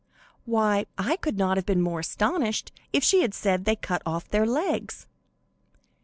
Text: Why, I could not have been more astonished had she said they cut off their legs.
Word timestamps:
Why, 0.45 0.87
I 0.97 1.15
could 1.15 1.37
not 1.37 1.57
have 1.57 1.65
been 1.67 1.79
more 1.79 1.99
astonished 1.99 2.71
had 2.91 3.03
she 3.03 3.23
said 3.33 3.65
they 3.65 3.75
cut 3.75 4.01
off 4.03 4.27
their 4.27 4.47
legs. 4.47 5.05